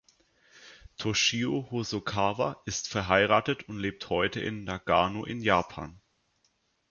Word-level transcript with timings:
Toshio 0.97 1.67
Hosokawa 1.69 2.59
ist 2.65 2.87
verheiratet 2.87 3.69
und 3.69 3.77
lebt 3.77 4.09
heute 4.09 4.39
in 4.39 4.63
Nagano 4.63 5.25
in 5.25 5.41
Japan. 5.41 6.01